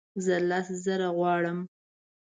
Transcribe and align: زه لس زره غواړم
زه 0.25 0.35
لس 0.49 0.67
زره 0.83 1.09
غواړم 1.17 1.59